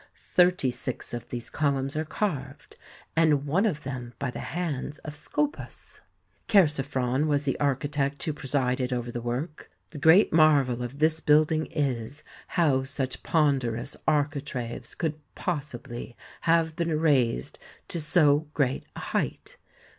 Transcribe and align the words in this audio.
Thirty 0.33 0.71
six 0.71 1.13
of 1.13 1.29
these 1.29 1.51
columns 1.51 1.95
are 1.95 2.03
carved, 2.05 2.75
and 3.15 3.45
one 3.45 3.67
of 3.67 3.83
them 3.83 4.15
by 4.17 4.31
the 4.31 4.39
hands 4.39 4.97
of 5.05 5.13
Scopas. 5.13 6.01
Chersiphron 6.47 7.27
was 7.27 7.43
the 7.43 7.59
architect 7.59 8.23
who 8.23 8.33
presided 8.33 8.91
over 8.91 9.11
the 9.11 9.21
work. 9.21 9.69
The 9.89 9.99
great 9.99 10.33
marvel 10.33 10.81
of 10.81 10.97
this 10.97 11.19
building 11.19 11.67
is, 11.67 12.23
how 12.47 12.81
such 12.81 13.21
pon 13.21 13.59
derous 13.59 13.95
architraves 14.07 14.95
could 14.95 15.19
possibly 15.35 16.17
have 16.49 16.75
been 16.75 16.99
raised 16.99 17.59
to 17.89 18.01
so 18.01 18.47
great 18.55 18.85
a 18.95 18.99
height. 19.01 19.57